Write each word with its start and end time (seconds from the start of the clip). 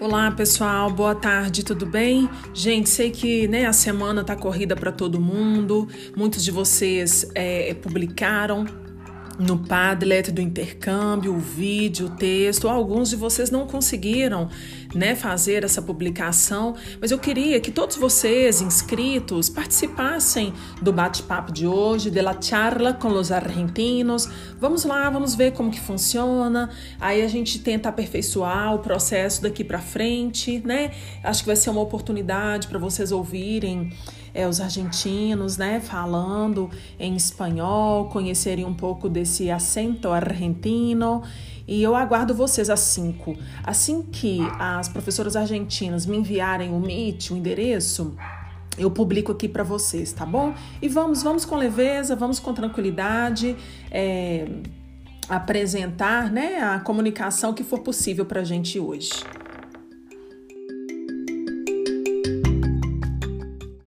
Olá 0.00 0.30
pessoal, 0.30 0.88
boa 0.92 1.12
tarde, 1.12 1.64
tudo 1.64 1.84
bem? 1.84 2.30
Gente, 2.54 2.88
sei 2.88 3.10
que 3.10 3.48
né, 3.48 3.66
a 3.66 3.72
semana 3.72 4.22
tá 4.22 4.36
corrida 4.36 4.76
para 4.76 4.92
todo 4.92 5.20
mundo, 5.20 5.88
muitos 6.16 6.44
de 6.44 6.52
vocês 6.52 7.28
é, 7.34 7.74
publicaram 7.74 8.64
no 9.38 9.56
Padlet 9.58 10.32
do 10.32 10.40
intercâmbio, 10.40 11.34
o 11.34 11.38
vídeo, 11.38 12.06
o 12.06 12.10
texto. 12.10 12.68
Alguns 12.68 13.10
de 13.10 13.16
vocês 13.16 13.50
não 13.50 13.66
conseguiram 13.66 14.48
né, 14.94 15.14
fazer 15.14 15.64
essa 15.64 15.80
publicação, 15.80 16.74
mas 17.00 17.10
eu 17.10 17.18
queria 17.18 17.60
que 17.60 17.70
todos 17.70 17.96
vocês 17.96 18.60
inscritos 18.60 19.48
participassem 19.48 20.52
do 20.82 20.92
bate-papo 20.92 21.52
de 21.52 21.66
hoje, 21.66 22.10
de 22.10 22.20
la 22.20 22.40
charla 22.40 22.92
com 22.92 23.08
os 23.08 23.30
argentinos. 23.30 24.28
Vamos 24.58 24.84
lá, 24.84 25.08
vamos 25.08 25.34
ver 25.34 25.52
como 25.52 25.70
que 25.70 25.80
funciona. 25.80 26.70
Aí 26.98 27.22
a 27.22 27.28
gente 27.28 27.60
tenta 27.60 27.88
aperfeiçoar 27.88 28.74
o 28.74 28.80
processo 28.80 29.42
daqui 29.42 29.62
para 29.62 29.78
frente, 29.78 30.60
né? 30.64 30.90
Acho 31.22 31.42
que 31.42 31.46
vai 31.46 31.56
ser 31.56 31.70
uma 31.70 31.80
oportunidade 31.80 32.66
para 32.66 32.78
vocês 32.78 33.12
ouvirem 33.12 33.92
é, 34.38 34.46
os 34.46 34.60
argentinos, 34.60 35.56
né, 35.56 35.80
falando 35.80 36.70
em 36.96 37.16
espanhol, 37.16 38.08
conhecerem 38.08 38.64
um 38.64 38.72
pouco 38.72 39.08
desse 39.08 39.50
acento 39.50 40.10
argentino. 40.10 41.24
E 41.66 41.82
eu 41.82 41.96
aguardo 41.96 42.32
vocês 42.32 42.70
às 42.70 42.78
5. 42.78 43.36
Assim 43.64 44.00
que 44.00 44.38
as 44.56 44.88
professoras 44.88 45.34
argentinas 45.34 46.06
me 46.06 46.16
enviarem 46.16 46.72
o 46.72 46.78
Meet, 46.78 47.30
o 47.32 47.36
endereço, 47.36 48.16
eu 48.78 48.88
publico 48.92 49.32
aqui 49.32 49.48
para 49.48 49.64
vocês, 49.64 50.12
tá 50.12 50.24
bom? 50.24 50.54
E 50.80 50.88
vamos, 50.88 51.20
vamos 51.20 51.44
com 51.44 51.56
leveza, 51.56 52.14
vamos 52.14 52.38
com 52.38 52.54
tranquilidade. 52.54 53.56
É, 53.90 54.46
apresentar 55.28 56.30
né, 56.30 56.60
a 56.60 56.78
comunicação 56.78 57.52
que 57.52 57.64
for 57.64 57.80
possível 57.80 58.24
para 58.24 58.42
a 58.42 58.44
gente 58.44 58.78
hoje. 58.78 59.10